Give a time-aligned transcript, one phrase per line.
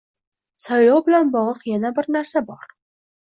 [0.63, 2.65] Saylov bilan bog'liq yana bir narsa bor